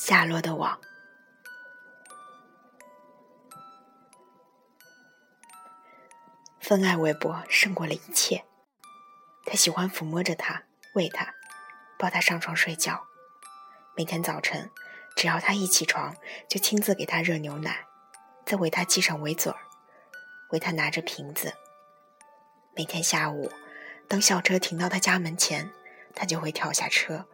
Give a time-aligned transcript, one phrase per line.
[0.00, 0.80] 下落的网。
[6.60, 8.44] 分爱韦伯胜过了一切，
[9.44, 10.62] 他喜欢抚摸着他，
[10.94, 11.34] 喂他，
[11.98, 13.08] 抱他上床睡觉。
[13.96, 14.70] 每天早晨，
[15.16, 16.16] 只要他一起床，
[16.48, 17.84] 就亲自给他热牛奶，
[18.46, 19.58] 再为他系上围嘴儿，
[20.50, 21.52] 为他拿着瓶子。
[22.76, 23.50] 每天下午，
[24.06, 25.72] 当校车停到他家门前，
[26.14, 27.26] 他就会跳下车，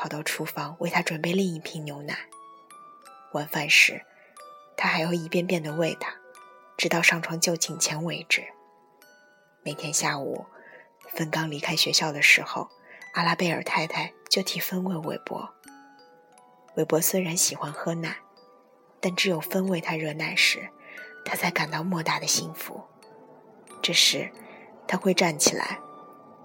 [0.00, 2.16] 跑到厨房为他准备另一瓶牛奶。
[3.32, 4.02] 晚饭时，
[4.74, 6.14] 他还要一遍遍地喂他，
[6.78, 8.42] 直到上床就寝前为止。
[9.62, 10.46] 每天下午，
[11.10, 12.70] 芬刚离开学校的时候，
[13.12, 15.54] 阿拉贝尔太太就替芬喂韦伯。
[16.76, 18.16] 韦伯虽然喜欢喝奶，
[19.02, 20.70] 但只有芬喂他热奶时，
[21.26, 22.82] 他才感到莫大的幸福。
[23.82, 24.32] 这时，
[24.88, 25.78] 他会站起来，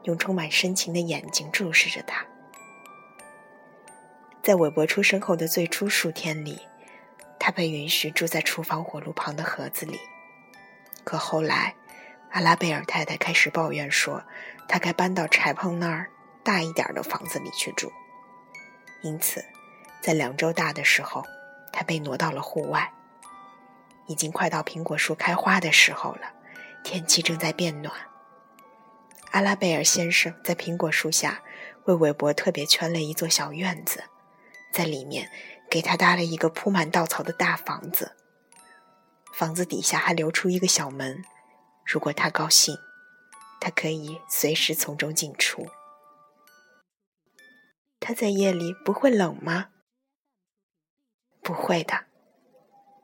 [0.03, 2.25] 用充满深情的眼睛注视着他。
[4.45, 6.61] 在韦伯出生后的最初数天里，
[7.39, 9.99] 他被允许住在厨房火炉旁的盒子里。
[11.03, 11.73] 可后来，
[12.29, 14.23] 阿拉贝尔太太开始抱怨说，
[14.67, 16.11] 他该搬到柴棚那儿
[16.43, 17.91] 大一点的房子里去住。
[19.01, 19.43] 因此，
[19.99, 21.25] 在两周大的时候，
[21.73, 22.93] 他被挪到了户外。
[24.05, 26.31] 已经快到苹果树开花的时候了，
[26.83, 27.91] 天气正在变暖。
[29.31, 31.41] 阿拉贝尔先生在苹果树下
[31.85, 34.03] 为韦伯特别圈了一座小院子，
[34.75, 35.31] 在里面
[35.69, 38.17] 给他搭了一个铺满稻草的大房子。
[39.33, 41.23] 房子底下还留出一个小门，
[41.85, 42.77] 如果他高兴，
[43.61, 45.69] 他可以随时从中进出。
[48.01, 49.69] 他在夜里不会冷吗？
[51.41, 52.07] 不会的，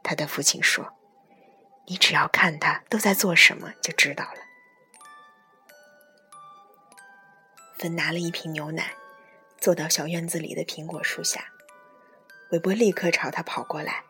[0.03, 0.93] 他的父亲说
[1.87, 4.41] ：“你只要看他都在做什么，就知道了。”
[7.79, 8.93] 芬拿了一瓶牛奶，
[9.57, 11.45] 坐到小院子里的苹果树下。
[12.51, 14.03] 韦伯立刻朝他跑过来，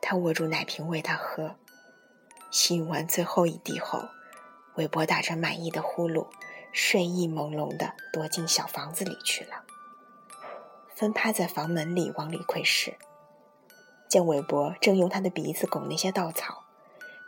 [0.00, 1.56] 他握住奶瓶喂他喝。
[2.50, 4.08] 吸引完最后一滴后，
[4.76, 6.26] 韦伯打着满意的呼噜，
[6.72, 9.64] 睡意朦胧地躲进小房子里去了。
[10.94, 12.96] 芬趴在房门里往里窥视，
[14.08, 16.64] 见韦伯正用他的鼻子拱那些稻草，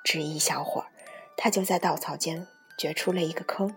[0.03, 0.89] 只一小会儿，
[1.37, 2.47] 他就在稻草间
[2.79, 3.77] 掘出了一个坑。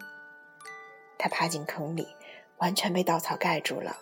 [1.17, 2.15] 他爬进坑里，
[2.59, 3.97] 完全被稻草盖住了，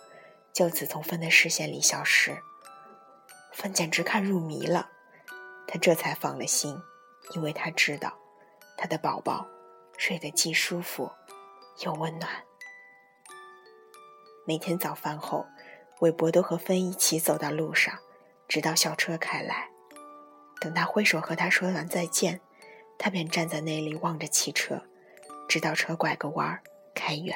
[0.52, 2.38] 就此从芬的视线里消失。
[3.56, 4.90] 芬简直看入迷了，
[5.66, 6.78] 他这才放了心，
[7.34, 8.12] 因为他知道，
[8.76, 9.46] 他的宝宝
[9.96, 11.10] 睡得既舒服
[11.82, 12.30] 又温暖。
[14.46, 15.46] 每天早饭后，
[16.00, 17.98] 韦伯都和芬一起走到路上，
[18.46, 19.70] 直到校车开来。
[20.60, 22.38] 等他挥手和他说完再见，
[22.98, 24.82] 他便站在那里望着汽车，
[25.48, 26.62] 直到车拐个弯儿。
[26.94, 27.34] 开远。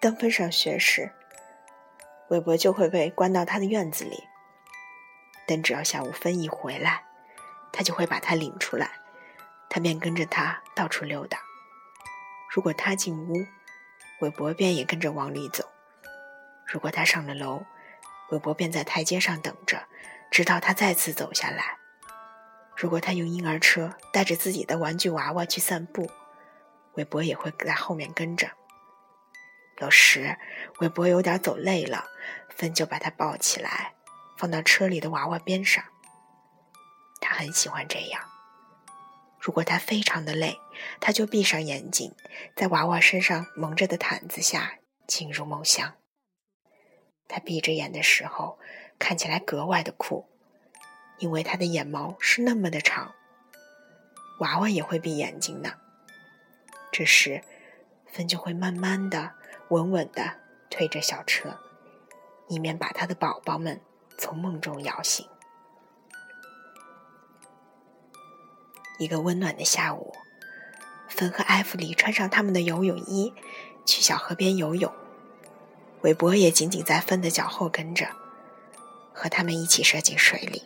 [0.00, 1.12] 当芬上学时，
[2.28, 4.24] 韦伯就会被关到他的院子里。
[5.46, 7.04] 但只要下午芬一回来，
[7.72, 8.90] 他就会把他领出来，
[9.68, 11.38] 他便跟着他到处溜达。
[12.50, 13.44] 如果他进屋，
[14.20, 15.64] 韦伯便也跟着往里走；
[16.66, 17.62] 如果他上了楼，
[18.30, 19.86] 韦伯便在台阶上等着，
[20.30, 21.78] 直到他再次走下来。
[22.76, 26.10] 如果他用婴儿车带着自己的玩具娃娃去散步，
[26.94, 28.48] 韦伯也会在后面跟着。
[29.78, 30.36] 有时
[30.78, 32.08] 韦伯有点走累了，
[32.48, 33.94] 芬就把他抱起来，
[34.36, 35.84] 放到车里的娃娃边上。
[37.20, 38.22] 他很喜欢这样。
[39.40, 40.58] 如果他非常的累，
[41.00, 42.14] 他就闭上眼睛，
[42.56, 45.94] 在娃娃身上蒙着的毯子下进入梦乡。
[47.28, 48.58] 他闭着眼的时候，
[48.98, 50.30] 看起来格外的酷。
[51.18, 53.14] 因为他的眼毛是那么的长，
[54.40, 55.74] 娃娃也会闭眼睛呢。
[56.90, 57.40] 这时，
[58.12, 59.34] 芬就会慢慢的、
[59.68, 60.34] 稳稳的
[60.70, 61.58] 推着小车，
[62.48, 63.80] 以免把他的宝宝们
[64.18, 65.26] 从梦中摇醒。
[68.98, 70.14] 一个温暖的下午，
[71.08, 73.34] 芬和艾弗里穿上他们的游泳衣，
[73.84, 74.92] 去小河边游泳。
[76.02, 78.06] 韦伯也紧紧在芬的脚后跟着，
[79.12, 80.62] 和他们一起射进水里。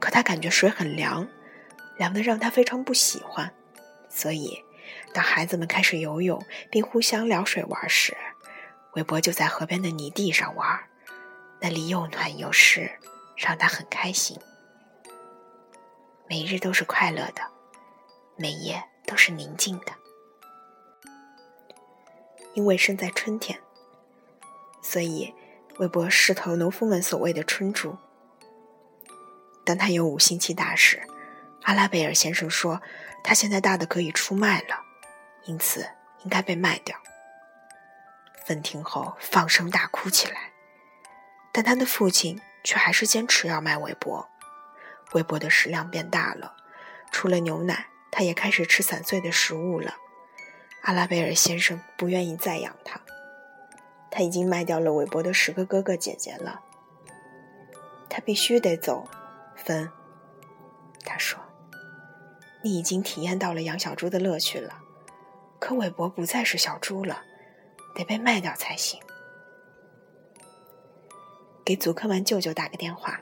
[0.00, 1.26] 可他感觉水很凉，
[1.96, 3.54] 凉的让他非常不喜欢，
[4.10, 4.62] 所以
[5.12, 8.16] 当孩子们开始游泳并互相撩水玩时，
[8.94, 10.80] 韦伯就在河边的泥地上玩，
[11.60, 12.90] 那里又暖又湿，
[13.36, 14.38] 让他很开心。
[16.28, 17.42] 每日都是快乐的，
[18.36, 19.92] 每夜都是宁静的，
[22.54, 23.60] 因为生在春天，
[24.82, 25.34] 所以
[25.78, 27.96] 韦伯是头农夫们所谓的春猪。
[29.64, 31.02] 当他有五星期大时，
[31.62, 32.80] 阿拉贝尔先生说，
[33.22, 34.83] 他现在大的可以出卖了，
[35.44, 35.88] 因此
[36.22, 36.96] 应该被卖掉。
[38.44, 40.52] 芬听后放声大哭起来，
[41.52, 44.28] 但他的父亲却还是坚持要卖韦伯。
[45.12, 46.56] 韦伯的食量变大了，
[47.10, 49.94] 除了牛奶，他也开始吃散碎的食物了。
[50.82, 53.00] 阿拉贝尔先生不愿意再养他，
[54.10, 56.60] 他已经卖掉了韦伯的十个哥哥姐姐了。
[58.10, 59.08] 他必须得走，
[59.56, 59.90] 芬。
[61.04, 61.40] 他说
[62.62, 64.82] ：“你已经体验到了养小猪的乐趣了，
[65.64, 67.22] 可韦伯不再是小猪了，
[67.94, 69.00] 得被卖掉才行。”
[71.64, 73.18] 给祖克曼舅舅打个电话。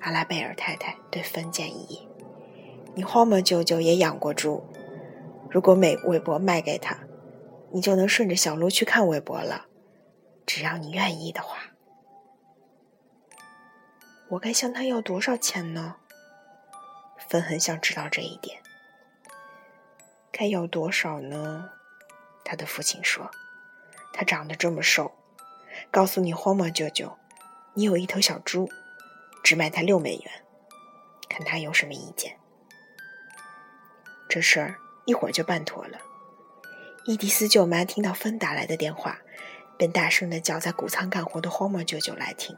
[0.00, 2.06] 阿拉贝尔太太对芬建议
[2.94, 4.62] ：“你霍默舅舅也养过猪。”
[5.50, 6.98] 如果美韦伯卖给他，
[7.72, 9.68] 你就能顺着小路去看韦伯了。
[10.44, 11.56] 只要你愿意的话，
[14.28, 15.96] 我该向他要多少钱呢？
[17.30, 18.60] 芬很想知道这一点。
[20.36, 21.70] 该要多少呢？
[22.44, 23.30] 他的父亲说
[24.12, 25.16] ：“他长得这么瘦，
[25.90, 27.16] 告诉你霍默舅舅，
[27.74, 28.68] 你有一头小猪，
[29.42, 30.30] 只卖他六美元，
[31.28, 32.36] 看他有什么意见。”
[34.28, 34.76] 这事儿。
[35.06, 36.00] 一会儿就办妥了。
[37.04, 39.20] 伊迪丝舅妈听到芬打来的电话，
[39.78, 42.56] 便大声的叫在谷仓干活的霍默舅舅来听。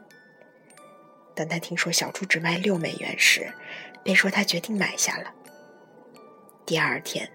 [1.35, 3.53] 当他听说小猪只卖六美元时，
[4.03, 5.31] 便说他决定买下了。
[6.65, 7.31] 第二天，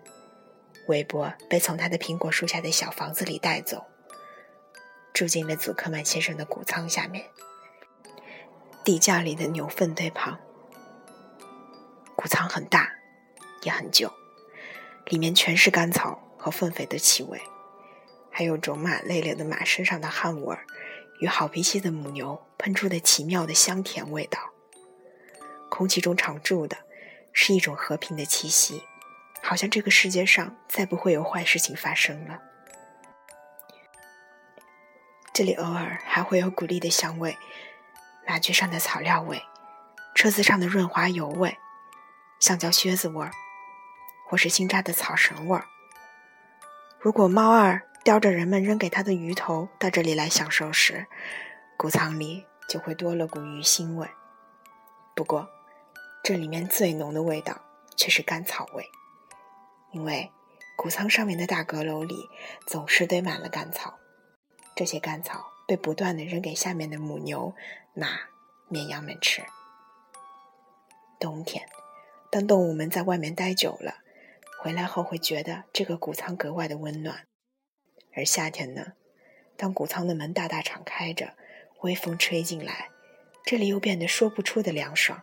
[0.86, 3.84] 韦伯被从他的苹果树下的小房子里带走，
[5.12, 7.26] 住进了祖克曼先生的谷仓下面，
[8.84, 10.38] 地窖里的牛粪堆旁。
[12.16, 12.92] 谷仓很大，
[13.62, 14.12] 也很旧。
[15.06, 17.40] 里面全是干草和粪肥的气味，
[18.30, 20.64] 还有种马累累的马身上的汗味儿，
[21.20, 24.38] 与好脾气的母牛喷出的奇妙的香甜味道。
[25.68, 26.76] 空气中常驻的
[27.32, 28.82] 是一种和平的气息，
[29.44, 32.40] 好像这个世界上再不会有坏事情发生了。
[35.32, 37.36] 这里偶尔还会有谷粒的香味，
[38.26, 39.42] 马具上的草料味，
[40.14, 41.58] 车子上的润滑油味，
[42.40, 43.30] 橡胶靴子味儿。
[44.26, 45.66] 或是新扎的草绳味儿。
[46.98, 51.06] 如果猫儿叼着人们扔给它的鱼头到这里来享受时，
[51.76, 54.08] 谷仓里就会多了股鱼腥味。
[55.14, 55.46] 不过，
[56.24, 57.60] 这里面最浓的味道
[57.94, 58.90] 却是甘草味，
[59.94, 60.30] 因为
[60.76, 62.28] 谷仓上面的大阁楼里
[62.66, 63.94] 总是堆满了干草，
[64.74, 67.54] 这些干草被不断的扔给下面的母牛、
[67.94, 68.08] 马、
[68.68, 69.44] 绵羊们吃。
[71.20, 71.68] 冬天，
[72.28, 73.98] 当动物们在外面待久了，
[74.60, 77.28] 回来后会觉得这个谷仓格外的温暖，
[78.16, 78.94] 而夏天呢，
[79.56, 81.36] 当谷仓的门大大敞开着，
[81.82, 82.90] 微风吹进来，
[83.44, 85.22] 这里又变得说不出的凉爽。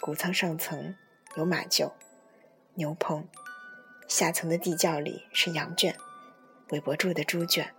[0.00, 0.96] 谷仓上层
[1.36, 1.92] 有马厩、
[2.78, 3.26] 牛棚，
[4.06, 5.96] 下层的地窖里是羊圈、
[6.68, 7.74] 韦伯住的猪圈，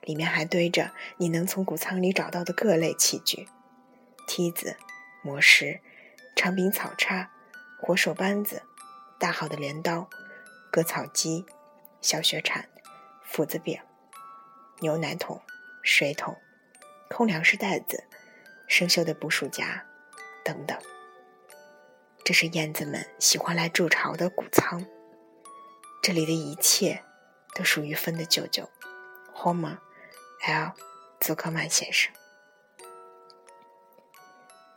[0.00, 3.46] 里面还堆着你能从谷仓里找到的各类器具：
[4.26, 4.78] 梯子、
[5.22, 5.82] 磨石、
[6.34, 7.32] 长柄草叉、
[7.78, 8.62] 活手扳子。
[9.18, 10.08] 大号的镰刀、
[10.70, 11.44] 割草机、
[12.00, 12.66] 小雪铲、
[13.22, 13.78] 斧子柄、
[14.80, 15.42] 牛奶桶、
[15.82, 16.38] 水桶、
[17.10, 18.04] 空粮食袋子、
[18.66, 19.84] 生锈的捕鼠夹
[20.42, 20.78] 等等。
[22.24, 24.86] 这是燕子们喜欢来筑巢的谷仓。
[26.02, 27.04] 这里的一切
[27.54, 28.70] 都属于芬的舅舅
[29.34, 29.76] ，Homer
[30.46, 30.72] L.
[31.20, 32.10] 祖克曼先生。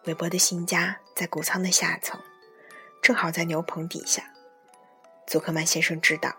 [0.04, 2.22] 韦伯的新家在谷仓的下层，
[3.01, 4.34] 正好在牛棚底下。
[5.25, 6.36] 祖克曼先生知道，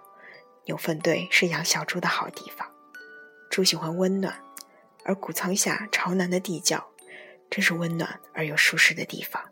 [0.66, 2.70] 牛粪堆是养小猪的好地方。
[3.50, 4.42] 猪喜欢温暖，
[5.04, 6.90] 而谷仓下朝南的地窖，
[7.48, 9.42] 正是温暖而又舒适的地方。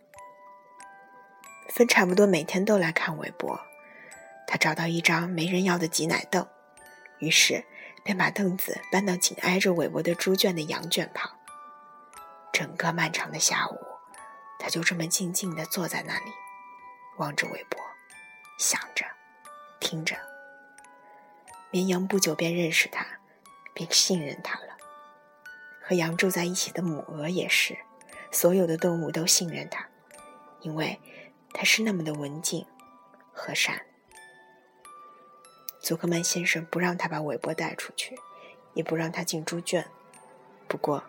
[1.76, 3.60] 芬差不多每天都来看韦伯。
[4.46, 6.48] 他找到一张没人要的挤奶凳，
[7.18, 7.66] 于是
[8.02, 11.30] 便把凳子搬到紧挨着韦伯的猪圈的羊圈旁。
[12.50, 13.78] 整个漫长的下午，
[14.58, 16.32] 他就这么静静地坐在那里，
[17.18, 17.78] 望着韦伯，
[18.58, 19.04] 想着。
[19.78, 20.16] 听着，
[21.70, 23.06] 绵羊不久便认识他，
[23.74, 24.78] 并信任他了。
[25.82, 27.76] 和羊住在一起的母鹅也是，
[28.32, 29.86] 所有的动物都信任他，
[30.60, 30.98] 因为
[31.58, 32.66] 他是那么的文静、
[33.32, 33.80] 和善。
[35.80, 38.18] 祖克曼先生不让他把韦伯带出去，
[38.74, 39.88] 也不让他进猪圈。
[40.68, 41.02] 不过，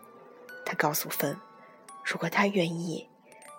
[0.66, 1.38] 他告诉芬，
[2.06, 3.10] 如果他愿意，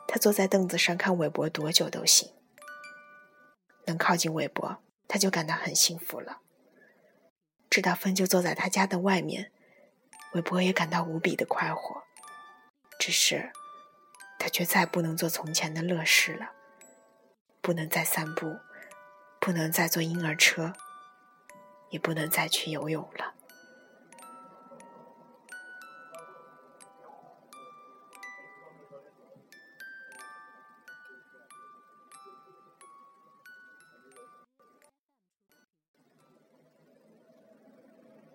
[0.06, 2.32] 他坐在凳子上看韦伯多久都行。
[3.84, 4.78] 能靠近韦伯。
[5.10, 6.42] 他就感到很幸福了。
[7.70, 9.50] 知道芬就坐在他家的外面，
[10.34, 12.02] 韦伯也感到无比的快活。
[12.98, 13.50] 只是，
[14.38, 16.50] 他却再不能做从前的乐事了，
[17.60, 18.58] 不能再散步，
[19.40, 20.72] 不能再坐婴儿车，
[21.90, 23.27] 也不能再去游泳了。